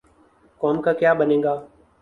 قوم 0.61 0.77
کا 0.85 0.91
کیا 0.99 1.11
بنے 1.19 1.37
گا؟ 1.43 1.55